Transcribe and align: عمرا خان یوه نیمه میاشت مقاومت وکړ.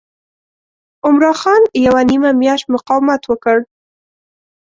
عمرا 1.05 1.33
خان 1.41 1.63
یوه 1.85 2.01
نیمه 2.09 2.31
میاشت 2.39 2.65
مقاومت 2.73 3.21
وکړ. 3.27 3.57